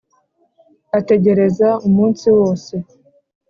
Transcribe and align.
ategereza 0.97 1.69
umunsi 1.87 2.27
wose 2.37 2.73